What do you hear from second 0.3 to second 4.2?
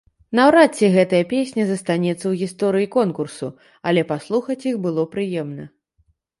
Наўрад ці гэтая песня застанецца ў гісторыі конкурсу, але